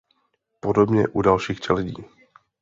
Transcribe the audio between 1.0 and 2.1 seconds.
u dalších čeledí.